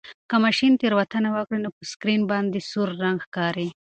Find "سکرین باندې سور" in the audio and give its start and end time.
1.91-2.89